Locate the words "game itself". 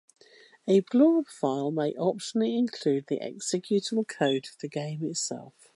4.67-5.53